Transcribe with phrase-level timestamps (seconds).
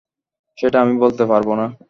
[0.57, 1.65] সেটা আমি বলতে পারব না।